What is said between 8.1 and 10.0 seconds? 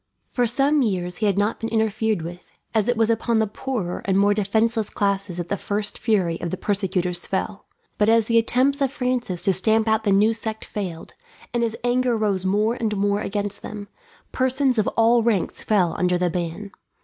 the attempts of Francis to stamp